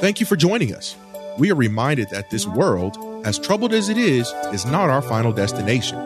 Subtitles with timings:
[0.00, 0.94] Thank you for joining us.
[1.38, 5.32] We are reminded that this world, as troubled as it is, is not our final
[5.32, 5.98] destination.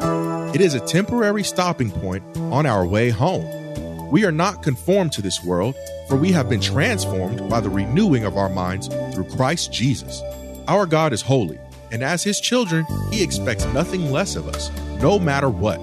[0.55, 4.11] It is a temporary stopping point on our way home.
[4.11, 5.75] We are not conformed to this world,
[6.09, 10.23] for we have been transformed by the renewing of our minds through Christ Jesus.
[10.69, 11.59] Our God is holy,
[11.91, 14.71] and as his children, he expects nothing less of us,
[15.03, 15.79] no matter what.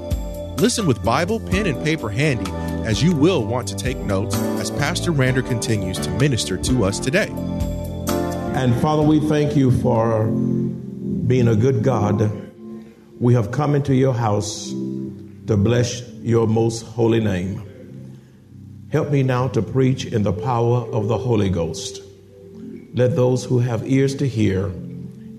[0.60, 2.52] Listen with Bible, pen, and paper handy,
[2.88, 7.00] as you will want to take notes as Pastor Rander continues to minister to us
[7.00, 7.32] today.
[8.60, 12.30] And Father, we thank you for being a good God.
[13.18, 17.64] We have come into your house to bless your most holy name.
[18.92, 22.02] Help me now to preach in the power of the Holy Ghost.
[22.94, 24.70] Let those who have ears to hear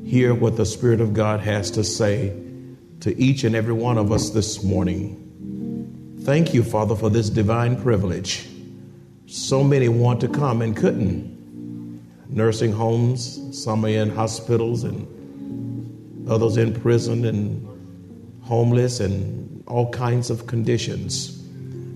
[0.03, 2.35] hear what the Spirit of God has to say
[3.01, 6.17] to each and every one of us this morning.
[6.23, 8.49] Thank you, Father, for this divine privilege.
[9.27, 11.40] So many want to come and couldn't
[12.33, 17.67] nursing homes, some are in hospitals, and others in prison and
[18.43, 21.37] homeless and all kinds of conditions.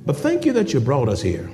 [0.07, 1.51] But thank you that you brought us here.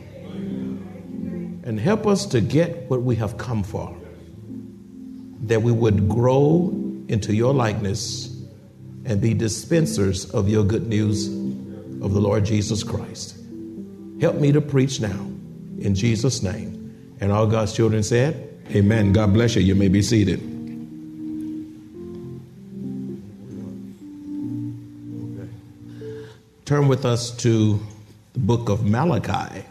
[1.62, 3.96] And help us to get what we have come for.
[5.42, 6.70] That we would grow
[7.08, 8.36] into your likeness
[9.04, 11.28] and be dispensers of your good news
[12.02, 13.36] of the Lord Jesus Christ.
[14.20, 15.26] Help me to preach now
[15.78, 17.16] in Jesus' name.
[17.20, 19.12] And all God's children said, Amen.
[19.12, 19.62] God bless you.
[19.62, 20.38] You may be seated.
[26.64, 27.80] Turn with us to
[28.32, 29.64] the book of Malachi,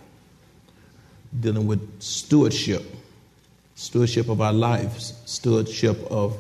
[1.40, 2.84] dealing with stewardship,
[3.76, 6.38] stewardship of our lives, stewardship of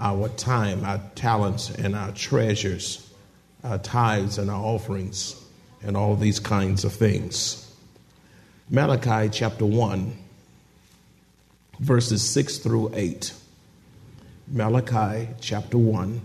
[0.00, 3.12] our time, our talents, and our treasures,
[3.64, 5.38] our tithes and our offerings,
[5.82, 7.70] and all these kinds of things.
[8.70, 10.22] Malachi chapter 1
[11.78, 13.32] verses 6 through 8.
[14.48, 16.20] Malachi chapter 1,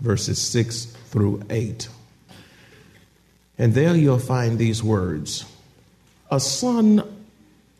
[0.00, 1.88] verses 6 through 8.
[3.58, 5.44] And there you'll find these words
[6.30, 7.02] A son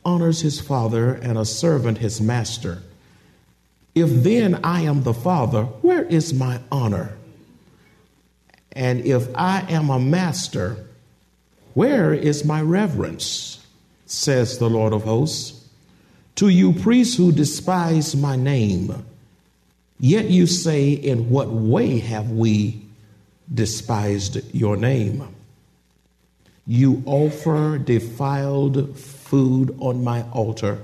[0.05, 2.83] honors his father, and a servant his master.
[3.95, 7.17] If then I am the father, where is my honor?
[8.73, 10.85] And if I am a master,
[11.75, 13.65] where is my reverence?
[14.07, 15.64] Says the Lord of hosts.
[16.37, 19.05] To you, priests who despise my name,
[20.01, 22.83] yet you say, In what way have we
[23.53, 25.29] despised your name?
[26.67, 30.81] You offer defiled food on my altar,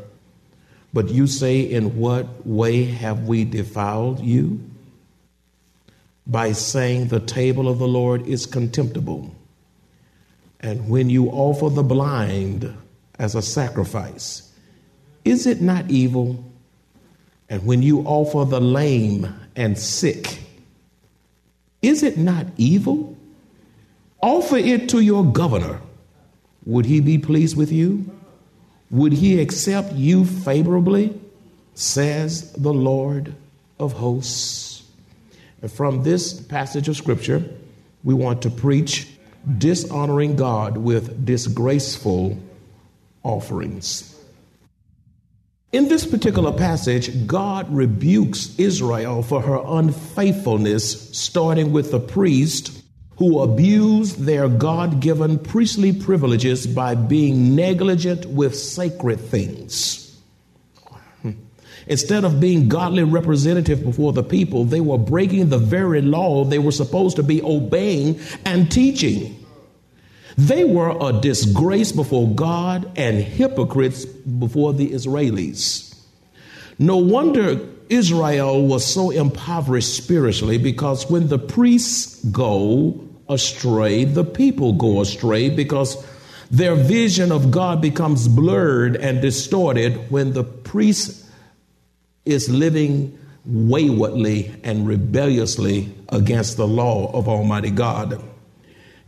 [0.92, 4.60] but you say, In what way have we defiled you?
[6.28, 9.34] By saying, The table of the Lord is contemptible.
[10.60, 12.72] And when you offer the blind
[13.18, 14.49] as a sacrifice,
[15.24, 16.44] is it not evil?
[17.48, 20.40] And when you offer the lame and sick,
[21.82, 23.16] is it not evil?
[24.22, 25.80] Offer it to your governor.
[26.66, 28.10] Would he be pleased with you?
[28.90, 31.18] Would he accept you favorably?
[31.74, 33.34] Says the Lord
[33.78, 34.82] of hosts.
[35.62, 37.42] And from this passage of scripture,
[38.04, 39.08] we want to preach
[39.58, 42.38] dishonoring God with disgraceful
[43.22, 44.19] offerings.
[45.72, 52.82] In this particular passage, God rebukes Israel for her unfaithfulness, starting with the priest
[53.18, 60.18] who abused their God given priestly privileges by being negligent with sacred things.
[61.22, 61.32] Hmm.
[61.86, 66.58] Instead of being godly representative before the people, they were breaking the very law they
[66.58, 69.39] were supposed to be obeying and teaching.
[70.36, 75.94] They were a disgrace before God and hypocrites before the Israelis.
[76.78, 84.72] No wonder Israel was so impoverished spiritually because when the priests go astray, the people
[84.72, 86.02] go astray because
[86.50, 91.26] their vision of God becomes blurred and distorted when the priest
[92.24, 98.22] is living waywardly and rebelliously against the law of Almighty God.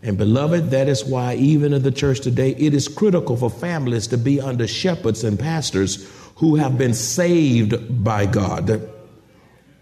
[0.03, 4.09] And beloved, that is why even in the church today, it is critical for families
[4.09, 8.91] to be under shepherds and pastors who have been saved by God,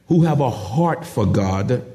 [0.09, 1.87] who have a heart for God.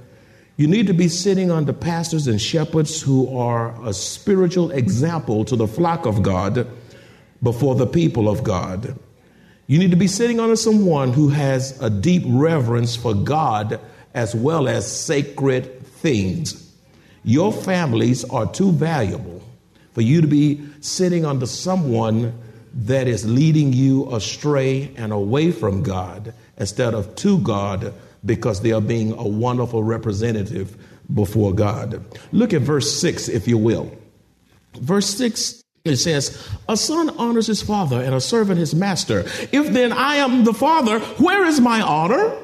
[0.57, 5.55] You need to be sitting under pastors and shepherds who are a spiritual example to
[5.55, 6.67] the flock of God
[7.43, 8.97] before the people of God.
[9.67, 13.79] You need to be sitting under someone who has a deep reverence for God
[14.15, 16.64] as well as sacred things.
[17.25, 19.41] Your families are too valuable
[19.93, 22.39] for you to be sitting under someone
[22.73, 27.93] that is leading you astray and away from God instead of to God
[28.23, 30.77] because they are being a wonderful representative
[31.13, 32.05] before God.
[32.31, 33.91] Look at verse 6, if you will.
[34.75, 39.19] Verse 6 it says, A son honors his father and a servant his master.
[39.51, 42.35] If then I am the father, where is my honor?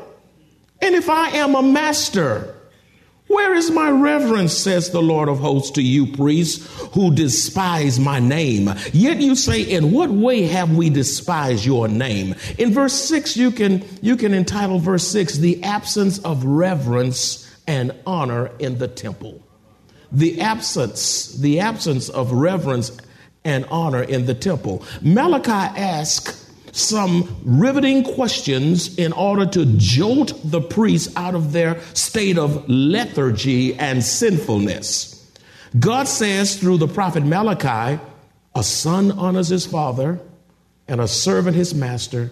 [0.79, 2.55] And if I am a master,
[3.31, 8.19] where is my reverence, says the Lord of hosts to you, priests who despise my
[8.19, 8.69] name?
[8.93, 12.35] Yet you say, In what way have we despised your name?
[12.57, 17.93] In verse 6, you can, you can entitle verse 6, The absence of reverence and
[18.05, 19.41] honor in the temple.
[20.11, 22.91] The absence, the absence of reverence
[23.43, 24.83] and honor in the temple.
[25.01, 26.40] Malachi asks
[26.71, 33.75] some riveting questions in order to jolt the priests out of their state of lethargy
[33.75, 35.17] and sinfulness.
[35.79, 38.01] God says through the prophet Malachi,
[38.53, 40.19] a son honors his father
[40.87, 42.29] and a servant his master.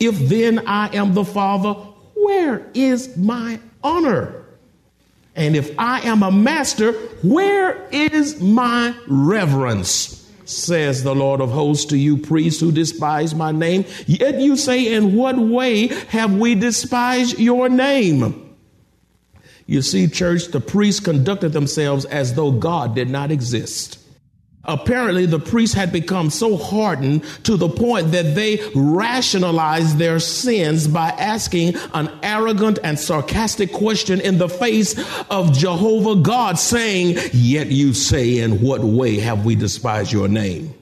[0.00, 1.74] If then I am the father,
[2.16, 4.44] where is my honor?
[5.36, 6.92] And if I am a master,
[7.22, 10.23] where is my reverence?
[10.48, 13.84] Says the Lord of hosts to you priests who despise my name.
[14.06, 18.56] Yet you say, In what way have we despised your name?
[19.66, 23.98] You see, church, the priests conducted themselves as though God did not exist.
[24.66, 30.88] Apparently, the priests had become so hardened to the point that they rationalized their sins
[30.88, 34.98] by asking an arrogant and sarcastic question in the face
[35.30, 40.74] of Jehovah God, saying, Yet you say, In what way have we despised your name?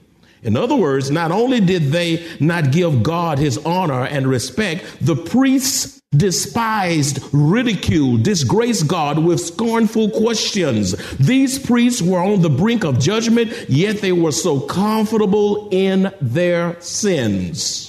[0.43, 5.17] In other words, not only did they not give God his honor and respect, the
[5.17, 10.95] priests despised, ridiculed, disgraced God with scornful questions.
[11.17, 16.81] These priests were on the brink of judgment, yet they were so comfortable in their
[16.81, 17.89] sins.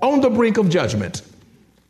[0.00, 1.22] On the brink of judgment,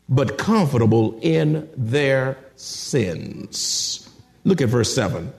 [0.09, 4.09] but comfortable in their sins.
[4.45, 5.33] Look at verse 7.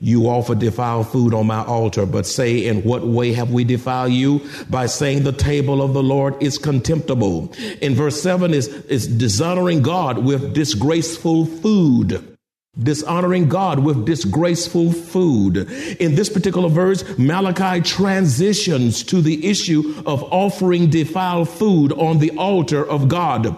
[0.00, 4.12] You offer defiled food on my altar, but say, In what way have we defiled
[4.12, 4.42] you?
[4.68, 7.52] By saying the table of the Lord is contemptible.
[7.80, 12.36] In verse 7 is, is dishonoring God with disgraceful food.
[12.76, 15.56] Dishonoring God with disgraceful food.
[16.00, 22.32] In this particular verse, Malachi transitions to the issue of offering defiled food on the
[22.36, 23.56] altar of God.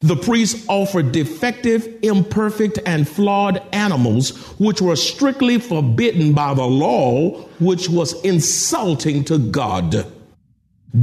[0.00, 7.30] The priests offered defective, imperfect, and flawed animals, which were strictly forbidden by the law,
[7.58, 10.06] which was insulting to God.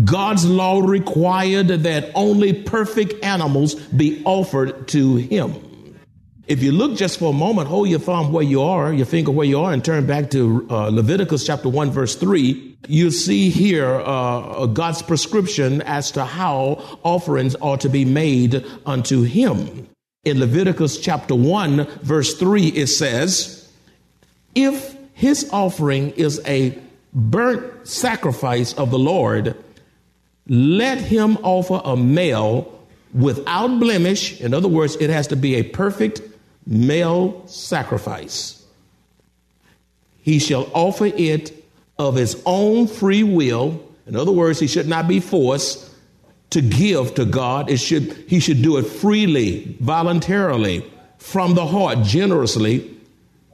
[0.06, 5.71] God's law required that only perfect animals be offered to Him.
[6.52, 9.32] If you look just for a moment, hold your thumb where you are, your finger
[9.32, 13.50] where you are, and turn back to uh, Leviticus chapter 1, verse 3, you see
[13.50, 19.88] here uh, God's prescription as to how offerings are to be made unto Him.
[20.26, 23.72] In Leviticus chapter 1, verse 3, it says,
[24.54, 26.78] If his offering is a
[27.14, 29.56] burnt sacrifice of the Lord,
[30.50, 32.78] let him offer a male
[33.14, 34.42] without blemish.
[34.42, 36.22] In other words, it has to be a perfect
[36.66, 38.64] male sacrifice.
[40.22, 41.64] He shall offer it
[41.98, 43.82] of his own free will.
[44.08, 45.90] In other words, he should not be forced
[46.52, 47.70] to give to God.
[47.70, 52.98] It should, he should do it freely, voluntarily, from the heart, generously,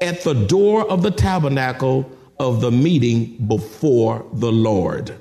[0.02, 2.10] at the door of the tabernacle
[2.40, 5.16] of the meeting before the Lord.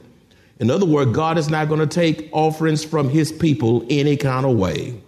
[0.59, 4.47] In other words, God is not going to take offerings from his people any kind
[4.47, 5.01] of way.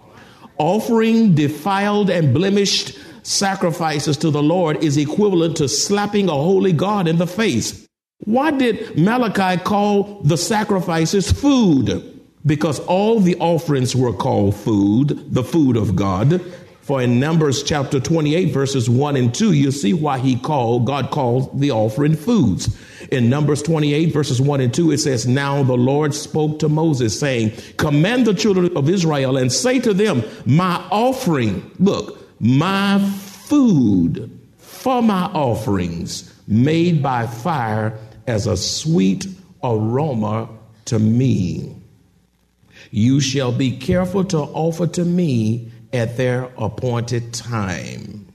[0.58, 7.06] Offering defiled and blemished sacrifices to the Lord is equivalent to slapping a holy God
[7.06, 7.86] in the face.
[8.24, 12.20] Why did Malachi call the sacrifices food?
[12.44, 16.40] Because all the offerings were called food, the food of God.
[16.88, 21.10] For in Numbers chapter 28, verses 1 and 2, you see why he called, God
[21.10, 22.74] called the offering foods.
[23.12, 27.20] In Numbers 28, verses 1 and 2, it says, Now the Lord spoke to Moses,
[27.20, 34.40] saying, Command the children of Israel and say to them, My offering, look, my food
[34.56, 39.26] for my offerings made by fire as a sweet
[39.62, 40.48] aroma
[40.86, 41.76] to me.
[42.90, 48.28] You shall be careful to offer to me at their appointed time.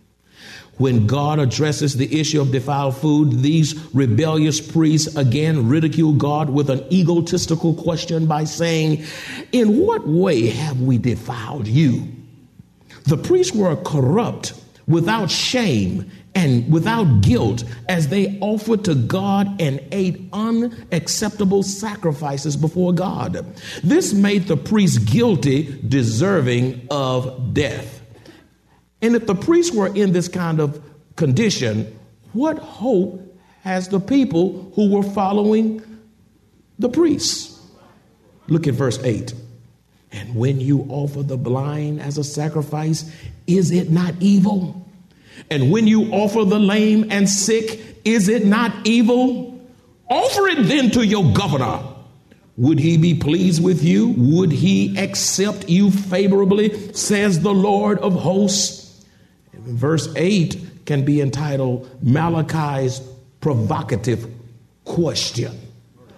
[0.78, 6.70] When God addresses the issue of defiled food, these rebellious priests again ridicule God with
[6.70, 9.04] an egotistical question by saying,
[9.52, 12.08] In what way have we defiled you?
[13.06, 14.54] The priests were corrupt
[14.88, 22.94] without shame and without guilt as they offered to God and ate unacceptable sacrifices before
[22.94, 23.46] God.
[23.84, 28.02] This made the priests guilty, deserving of death.
[29.02, 30.82] And if the priests were in this kind of
[31.16, 32.00] condition,
[32.32, 33.22] what hope
[33.62, 35.82] has the people who were following
[36.80, 37.62] the priests?
[38.48, 39.34] Look at verse 8.
[40.12, 43.12] And when you offer the blind as a sacrifice,
[43.48, 44.88] is it not evil?
[45.50, 49.60] And when you offer the lame and sick, is it not evil?
[50.10, 51.80] Offer it then to your governor.
[52.58, 54.10] Would he be pleased with you?
[54.10, 56.94] Would he accept you favorably?
[56.94, 59.06] Says the Lord of hosts.
[59.54, 63.02] Verse 8 can be entitled Malachi's
[63.42, 64.30] provocative
[64.86, 65.63] question.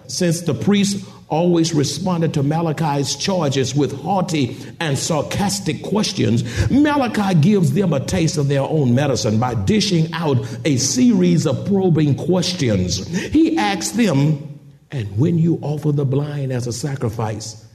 [0.08, 7.74] Since the priest always responded to Malachi's charges with haughty and sarcastic questions, Malachi gives
[7.74, 13.08] them a taste of their own medicine by dishing out a series of probing questions.
[13.30, 14.60] He asks them,
[14.92, 17.66] And when you offer the blind as a sacrifice,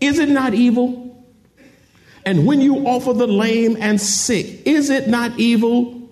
[0.00, 1.04] is it not evil?
[2.26, 6.03] And when you offer the lame and sick, is it not evil?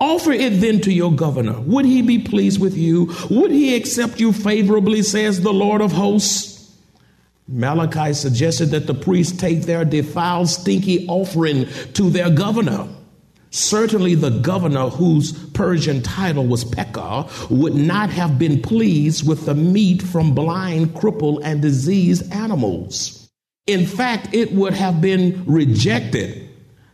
[0.00, 1.60] Offer it then to your governor.
[1.60, 3.12] Would he be pleased with you?
[3.30, 6.56] Would he accept you favorably, says the Lord of hosts?
[7.48, 12.86] Malachi suggested that the priests take their defiled, stinky offering to their governor.
[13.50, 19.54] Certainly, the governor, whose Persian title was Pekah, would not have been pleased with the
[19.54, 23.30] meat from blind, crippled, and diseased animals.
[23.66, 26.47] In fact, it would have been rejected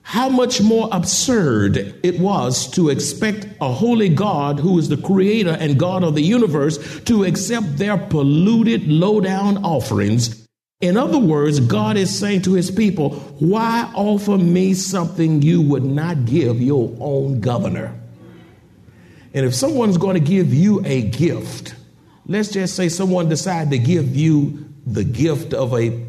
[0.05, 5.57] how much more absurd it was to expect a holy God who is the creator
[5.59, 10.47] and God of the universe to accept their polluted, low down offerings.
[10.83, 15.85] In other words, God is saying to his people, Why offer me something you would
[15.85, 17.99] not give your own governor?
[19.33, 21.75] And if someone's going to give you a gift,
[22.27, 26.07] let's just say someone decided to give you the gift of a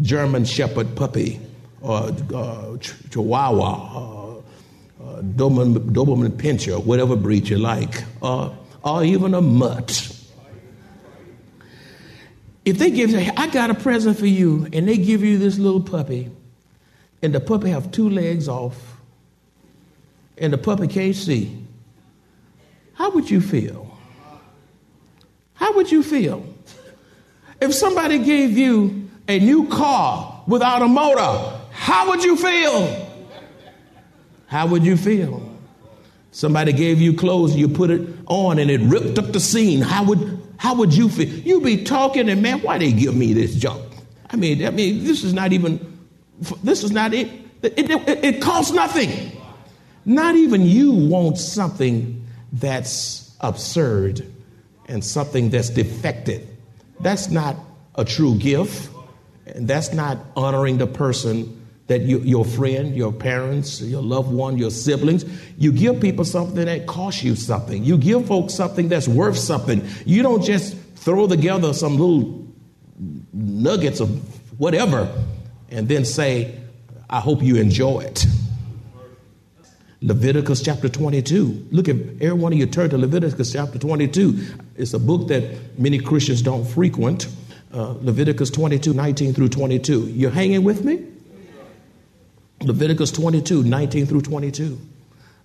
[0.00, 1.40] German Shepherd puppy
[1.84, 2.78] or uh,
[3.10, 8.50] Chihuahua, uh, uh, Doberman, Doberman Pinscher, whatever breed you like, uh,
[8.82, 10.10] or even a mutt.
[12.64, 15.58] If they give you, I got a present for you, and they give you this
[15.58, 16.30] little puppy,
[17.20, 18.96] and the puppy have two legs off,
[20.38, 21.66] and the puppy can't see,
[22.94, 23.98] how would you feel?
[25.52, 26.46] How would you feel?
[27.60, 33.10] If somebody gave you a new car without a motor, how would you feel?
[34.46, 35.46] How would you feel?
[36.30, 39.82] Somebody gave you clothes and you put it on and it ripped up the scene.
[39.82, 41.28] How would how would you feel?
[41.28, 43.84] You'd be talking and man, why they give me this junk?
[44.30, 46.00] I mean, I mean, this is not even
[46.62, 47.28] this is not it.
[47.60, 49.38] It, it, it costs nothing.
[50.06, 54.26] Not even you want something that's absurd
[54.88, 56.48] and something that's defective.
[57.00, 57.56] That's not
[57.94, 58.88] a true gift.
[59.44, 64.56] And that's not honoring the person that you, your friend, your parents, your loved one,
[64.56, 65.24] your siblings,
[65.58, 67.84] you give people something that costs you something.
[67.84, 69.86] You give folks something that's worth something.
[70.06, 72.46] You don't just throw together some little
[73.32, 74.08] nuggets of
[74.58, 75.10] whatever
[75.70, 76.58] and then say,
[77.10, 78.24] I hope you enjoy it.
[80.00, 81.68] Leviticus chapter 22.
[81.70, 84.38] Look at every one of you turn to Leviticus chapter 22.
[84.76, 87.26] It's a book that many Christians don't frequent.
[87.72, 90.08] Uh, Leviticus 22, 19 through 22.
[90.08, 91.04] You're hanging with me?
[92.64, 94.80] Leviticus 22, 19 through 22.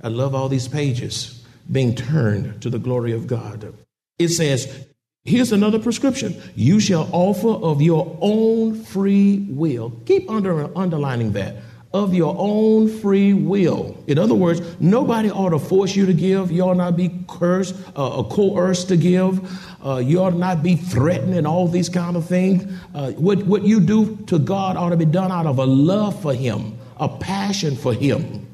[0.02, 3.74] I love all these pages being turned to the glory of God.
[4.18, 4.88] It says,
[5.26, 6.42] Here's another prescription.
[6.56, 9.92] You shall offer of your own free will.
[10.06, 11.58] Keep under, underlining that.
[11.92, 14.02] Of your own free will.
[14.08, 16.52] In other words, nobody ought to force you to give.
[16.52, 19.86] You ought not be cursed uh, or coerced to give.
[19.86, 22.72] Uh, you ought not be threatened and all these kind of things.
[22.94, 26.22] Uh, what, what you do to God ought to be done out of a love
[26.22, 28.48] for Him a passion for Him.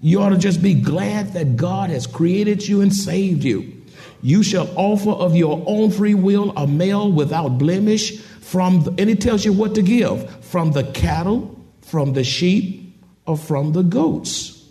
[0.00, 3.82] You ought to just be glad that God has created you and saved you.
[4.22, 9.10] You shall offer of your own free will a male without blemish from, the, and
[9.10, 13.82] it tells you what to give from the cattle, from the sheep, or from the
[13.82, 14.64] goats.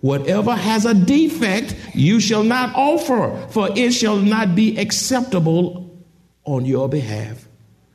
[0.00, 5.90] Whatever has a defect, you shall not offer, for it shall not be acceptable
[6.44, 7.46] on your behalf.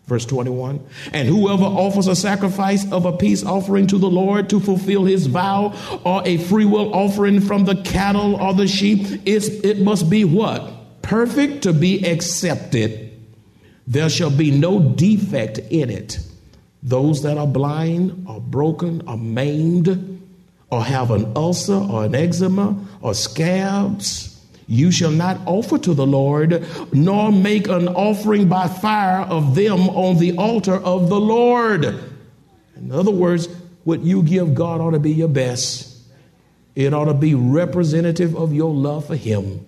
[0.07, 4.59] Verse 21 And whoever offers a sacrifice of a peace offering to the Lord to
[4.59, 10.09] fulfill his vow, or a freewill offering from the cattle or the sheep, it must
[10.09, 11.01] be what?
[11.01, 13.11] Perfect to be accepted.
[13.87, 16.19] There shall be no defect in it.
[16.81, 20.21] Those that are blind, or broken, or maimed,
[20.69, 24.34] or have an ulcer or an eczema or scabs,
[24.67, 29.89] you shall not offer to the Lord, nor make an offering by fire of them
[29.89, 31.85] on the altar of the Lord.
[32.75, 33.47] In other words,
[33.83, 35.91] what you give God ought to be your best.
[36.75, 39.65] It ought to be representative of your love for Him.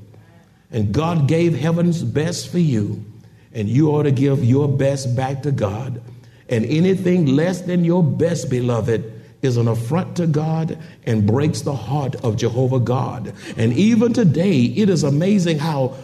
[0.72, 3.06] And God gave heaven's best for you,
[3.54, 6.02] and you ought to give your best back to God.
[6.50, 11.76] And anything less than your best, beloved, is an affront to God and breaks the
[11.76, 13.34] heart of Jehovah God.
[13.56, 15.96] And even today, it is amazing how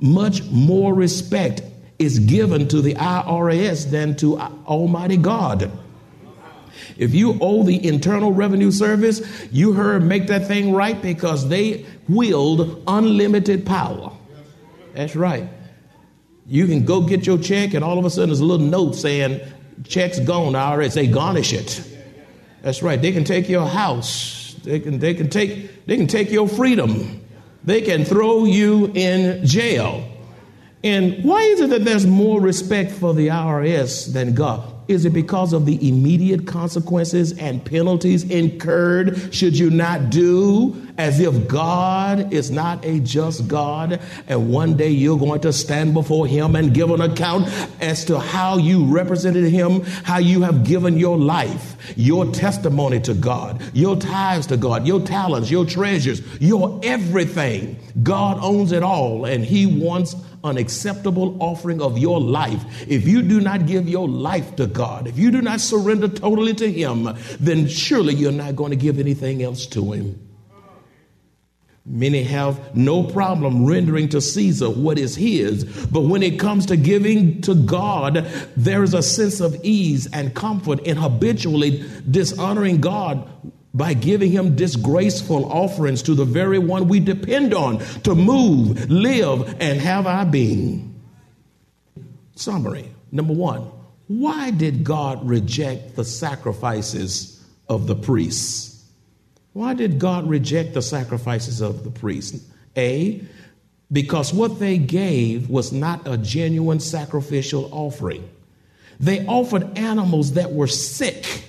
[0.00, 1.62] much more respect
[1.98, 5.70] is given to the IRS than to Almighty God.
[6.98, 11.86] If you owe the Internal Revenue Service, you heard make that thing right because they
[12.08, 14.12] wield unlimited power.
[14.92, 15.48] That's right.
[16.46, 18.94] You can go get your check, and all of a sudden there's a little note
[18.94, 19.40] saying,
[19.84, 20.94] check's gone, IRS.
[20.94, 21.93] They garnish it.
[22.64, 23.00] That's right.
[23.00, 24.56] They can take your house.
[24.64, 27.22] They can, they can, take, they can take your freedom.
[27.62, 30.10] They can throw you in jail.
[30.82, 34.72] And why is it that there's more respect for the IRS than God?
[34.88, 41.18] Is it because of the immediate consequences and penalties incurred should you not do as
[41.20, 46.26] if God is not a just God and one day you're going to stand before
[46.26, 47.48] Him and give an account
[47.80, 53.14] as to how you represented Him, how you have given your life, your testimony to
[53.14, 57.76] God, your tithes to God, your talents, your treasures, your everything.
[58.02, 63.22] God owns it all and He wants an acceptable offering of your life, if you
[63.22, 67.08] do not give your life to God, if you do not surrender totally to Him,
[67.40, 70.33] then surely you're not going to give anything else to Him.
[71.86, 76.78] Many have no problem rendering to Caesar what is his, but when it comes to
[76.78, 83.28] giving to God, there is a sense of ease and comfort in habitually dishonoring God
[83.74, 89.60] by giving him disgraceful offerings to the very one we depend on to move, live,
[89.60, 90.90] and have our being.
[92.34, 93.70] Summary number one
[94.06, 98.73] why did God reject the sacrifices of the priests?
[99.54, 102.46] Why did God reject the sacrifices of the priests?
[102.76, 103.24] A,
[103.90, 108.28] because what they gave was not a genuine sacrificial offering.
[109.00, 111.44] They offered animals that were sick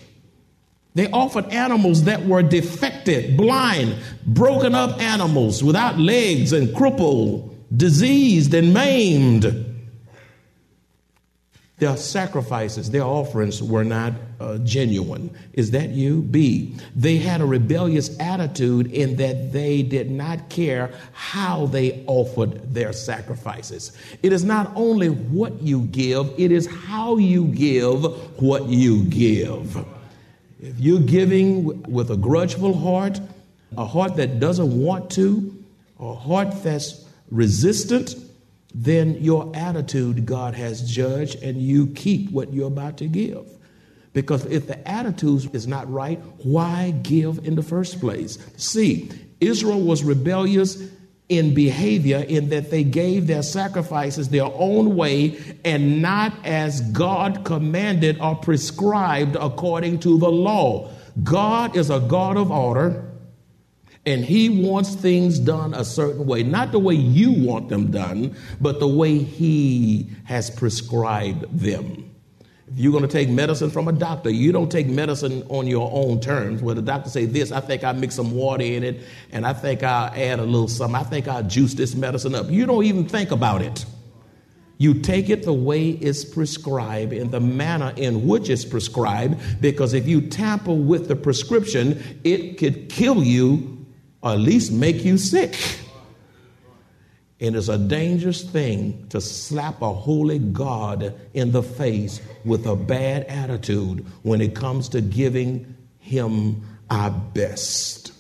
[0.96, 8.54] they offered animals that were defective, blind, broken up animals without legs and crippled, diseased
[8.54, 9.44] and maimed.
[11.80, 15.30] Their sacrifices, their offerings were not uh, genuine.
[15.54, 16.21] Is that you?
[16.21, 16.76] B.
[16.95, 22.93] They had a rebellious attitude in that they did not care how they offered their
[22.93, 23.91] sacrifices.
[24.24, 28.04] It is not only what you give, it is how you give
[28.41, 29.78] what you give.
[30.60, 33.19] If you're giving with a grudgeful heart,
[33.78, 35.56] a heart that doesn't want to,
[36.00, 38.15] a heart that's resistant,
[38.74, 43.48] then your attitude God has judged and you keep what you're about to give.
[44.15, 48.39] Because if the attitude is not right, why give in the first place?
[48.56, 50.82] See, Israel was rebellious
[51.28, 57.43] in behavior in that they gave their sacrifices their own way and not as God
[57.43, 60.89] commanded or prescribed according to the law.
[61.21, 63.12] God is a God of order
[64.06, 68.34] and he wants things done a certain way, not the way you want them done,
[68.62, 72.05] but the way he has prescribed them.
[72.67, 75.89] If you're going to take medicine from a doctor, you don't take medicine on your
[75.93, 76.63] own terms.
[76.63, 79.01] Where the doctor say this, I think I mix some water in it,
[79.32, 80.95] and I think I'll add a little something.
[80.95, 82.49] I think I'll juice this medicine up.
[82.49, 83.86] You don't even think about it.
[84.78, 89.93] You take it the way it's prescribed in the manner in which it's prescribed, because
[89.93, 93.86] if you tamper with the prescription, it could kill you
[94.21, 95.56] or at least make you sick.
[97.45, 102.75] It is a dangerous thing to slap a holy God in the face with a
[102.75, 108.13] bad attitude when it comes to giving Him our best.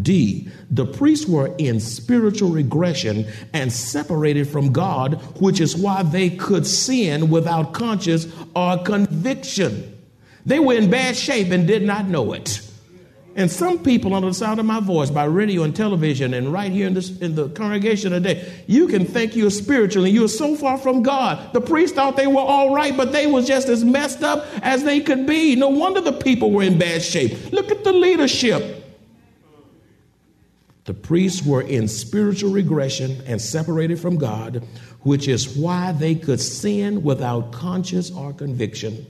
[0.00, 6.30] D, the priests were in spiritual regression and separated from God, which is why they
[6.30, 8.26] could sin without conscience
[8.56, 9.98] or conviction.
[10.46, 12.66] They were in bad shape and did not know it.
[13.36, 16.72] And some people, under the sound of my voice, by radio and television, and right
[16.72, 20.56] here in, this, in the congregation today, you can think you're spiritual and you're so
[20.56, 21.52] far from God.
[21.52, 24.82] The priests thought they were all right, but they was just as messed up as
[24.82, 25.54] they could be.
[25.54, 27.52] No wonder the people were in bad shape.
[27.52, 28.84] Look at the leadership.
[30.84, 34.66] The priests were in spiritual regression and separated from God,
[35.02, 39.06] which is why they could sin without conscience or conviction.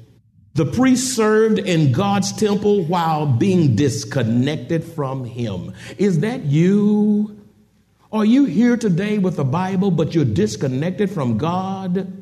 [0.55, 5.75] The priest served in God's temple while being disconnected from Him.
[5.97, 7.41] Is that you?
[8.13, 12.21] Are you here today with the Bible, but you're disconnected from God?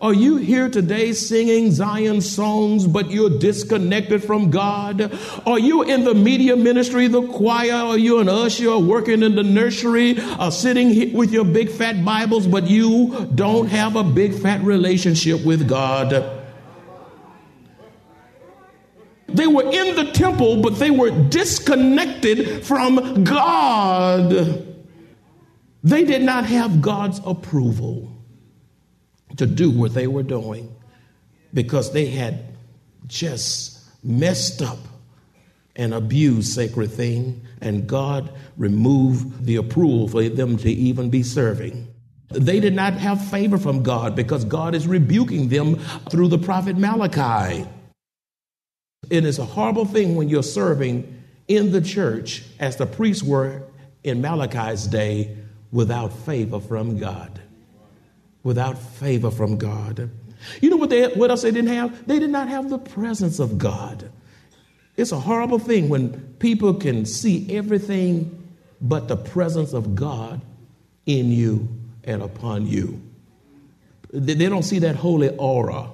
[0.00, 5.16] Are you here today singing Zion songs, but you're disconnected from God?
[5.46, 7.72] Are you in the media ministry, the choir?
[7.72, 12.04] Are you an usher or working in the nursery or sitting with your big fat
[12.04, 16.33] Bibles, but you don't have a big fat relationship with God?
[19.34, 24.64] They were in the temple, but they were disconnected from God.
[25.82, 28.10] They did not have God's approval
[29.36, 30.72] to do what they were doing
[31.52, 32.54] because they had
[33.06, 34.78] just messed up
[35.74, 41.88] and abused sacred thing and God removed the approval for them to even be serving.
[42.28, 46.76] They did not have favor from God because God is rebuking them through the prophet
[46.76, 47.66] Malachi.
[49.10, 53.62] It is a horrible thing when you're serving in the church, as the priests were
[54.02, 55.36] in Malachi's day,
[55.72, 57.40] without favor from God.
[58.42, 60.10] Without favor from God.
[60.60, 62.06] You know what, they, what else they didn't have?
[62.06, 64.10] They did not have the presence of God.
[64.96, 70.40] It's a horrible thing when people can see everything but the presence of God
[71.06, 71.68] in you
[72.04, 73.00] and upon you.
[74.12, 75.90] They don't see that holy aura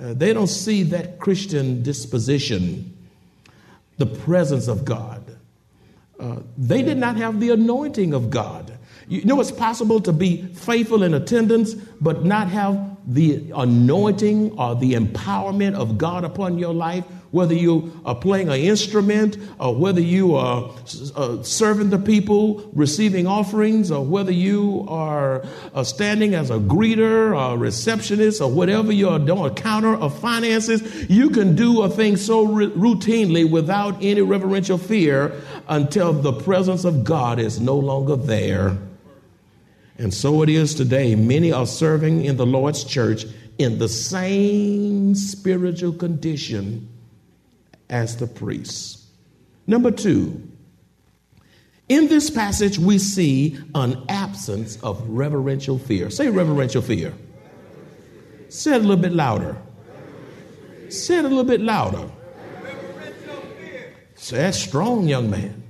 [0.00, 2.96] uh, they don't see that Christian disposition,
[3.96, 5.36] the presence of God.
[6.20, 8.76] Uh, they did not have the anointing of God.
[9.08, 14.76] You know, it's possible to be faithful in attendance, but not have the anointing or
[14.76, 20.00] the empowerment of God upon your life whether you are playing an instrument or whether
[20.00, 20.70] you are
[21.14, 27.38] uh, serving the people, receiving offerings, or whether you are uh, standing as a greeter
[27.38, 32.16] or receptionist or whatever you're doing, a counter of finances, you can do a thing
[32.16, 35.38] so routinely without any reverential fear
[35.68, 38.76] until the presence of God is no longer there.
[39.98, 41.16] And so it is today.
[41.16, 43.24] Many are serving in the Lord's church
[43.58, 46.88] in the same spiritual condition
[47.90, 49.06] as the priests.
[49.66, 50.42] Number two,
[51.88, 56.10] in this passage, we see an absence of reverential fear.
[56.10, 57.14] Say reverential fear.
[58.50, 59.56] Say it a little bit louder.
[60.90, 62.10] Say it a little bit louder.
[64.16, 65.62] Say that's strong, young man.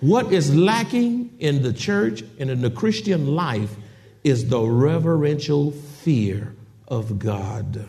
[0.00, 3.74] What is lacking in the church and in the Christian life
[4.24, 6.54] is the reverential fear
[6.86, 7.88] of God.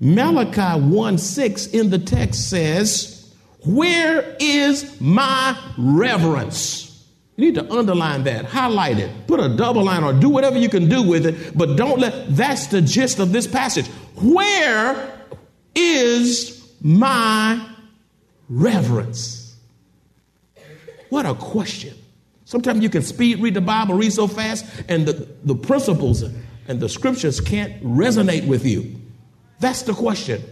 [0.00, 6.86] Malachi 1 6 in the text says, Where is my reverence?
[7.36, 10.70] You need to underline that, highlight it, put a double line or do whatever you
[10.70, 13.86] can do with it, but don't let that's the gist of this passage.
[14.16, 15.20] Where
[15.74, 17.68] is my
[18.48, 19.54] reverence?
[21.10, 21.94] What a question.
[22.46, 26.22] Sometimes you can speed read the Bible, read so fast, and the, the principles
[26.68, 28.94] and the scriptures can't resonate with you.
[29.60, 30.42] That's the question.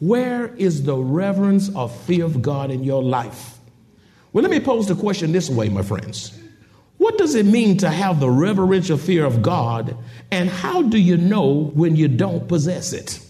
[0.00, 3.58] Where is the reverence or fear of God in your life?
[4.32, 6.38] Well, let me pose the question this way, my friends.
[6.98, 9.96] What does it mean to have the reverential fear of God,
[10.30, 13.20] and how do you know when you don't possess it?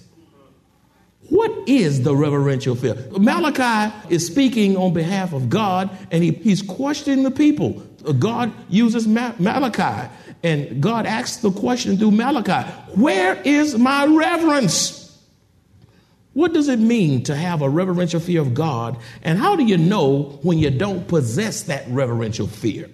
[1.29, 2.95] What is the reverential fear?
[3.11, 7.83] Malachi is speaking on behalf of God, and he, he's questioning the people.
[8.19, 10.11] God uses Malachi
[10.43, 14.99] and God asks the question through Malachi Where is my reverence?
[16.35, 18.97] What does it mean to have a reverential fear of God?
[19.23, 22.85] And how do you know when you don't possess that reverential fear?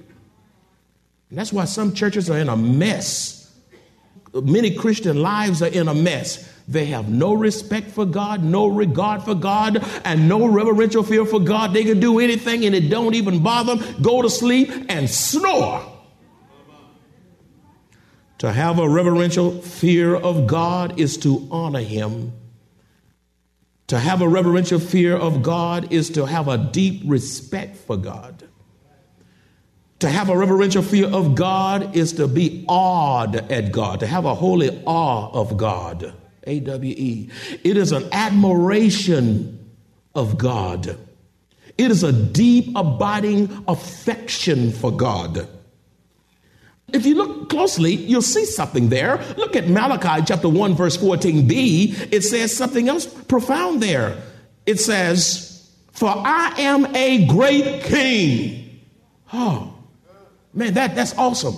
[1.28, 3.52] And that's why some churches are in a mess.
[4.32, 6.50] Many Christian lives are in a mess.
[6.66, 11.38] They have no respect for God, no regard for God, and no reverential fear for
[11.38, 11.74] God.
[11.74, 14.02] They can do anything and it don't even bother them.
[14.02, 15.93] Go to sleep and snore.
[18.38, 22.32] To have a reverential fear of God is to honor Him
[23.88, 28.48] To have a reverential fear of God is to have a deep respect for God.
[30.00, 34.24] To have a reverential fear of God is to be awed at God, to have
[34.24, 36.14] a holy awe of God.
[36.46, 37.30] A W E.
[37.62, 39.72] It is an admiration
[40.14, 40.98] of God.
[41.78, 45.48] It is a deep, abiding affection for God.
[46.94, 49.20] If you look closely, you'll see something there.
[49.36, 52.12] Look at Malachi chapter 1, verse 14b.
[52.12, 54.16] It says something else profound there.
[54.64, 58.80] It says, For I am a great king.
[59.32, 59.74] Oh,
[60.52, 61.56] man, that, that's awesome.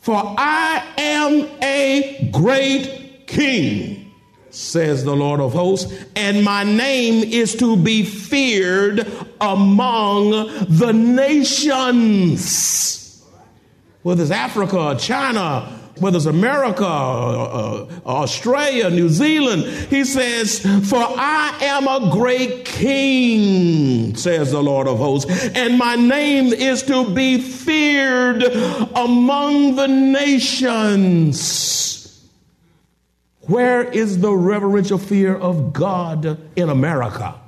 [0.00, 4.14] For I am a great king,
[4.48, 9.06] says the Lord of hosts, and my name is to be feared
[9.42, 10.30] among
[10.70, 12.54] the nations
[14.04, 15.62] whether it's Africa or China,
[15.98, 19.64] whether it's America, uh, Australia, New Zealand.
[19.88, 25.96] He says, For I am a great king, says the Lord of hosts, and my
[25.96, 28.42] name is to be feared
[28.94, 31.10] among the nations.
[33.46, 37.40] Where is the reverential fear of God in America?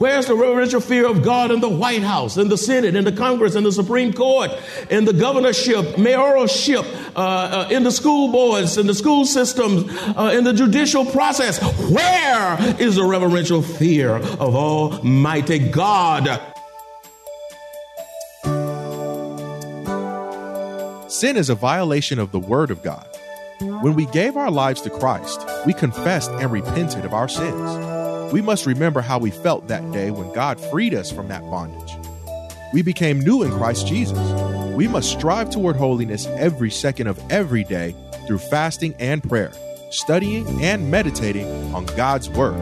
[0.00, 3.12] Where's the reverential fear of God in the White House, in the Senate, in the
[3.12, 4.50] Congress, in the Supreme Court,
[4.88, 9.84] in the governorship, mayoralship, uh, uh, in the school boards, in the school systems,
[10.16, 11.60] uh, in the judicial process?
[11.90, 16.40] Where is the reverential fear of Almighty God?
[21.12, 23.06] Sin is a violation of the Word of God.
[23.60, 27.89] When we gave our lives to Christ, we confessed and repented of our sins.
[28.32, 31.96] We must remember how we felt that day when God freed us from that bondage.
[32.72, 34.18] We became new in Christ Jesus.
[34.74, 37.96] We must strive toward holiness every second of every day
[38.28, 39.52] through fasting and prayer,
[39.90, 42.56] studying and meditating on God's Word.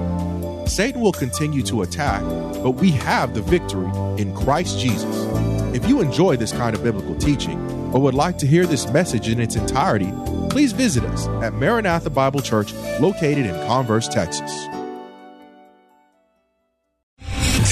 [0.67, 2.23] Satan will continue to attack,
[2.63, 5.27] but we have the victory in Christ Jesus.
[5.75, 7.59] If you enjoy this kind of biblical teaching
[7.93, 10.11] or would like to hear this message in its entirety,
[10.49, 14.67] please visit us at Maranatha Bible Church located in Converse, Texas.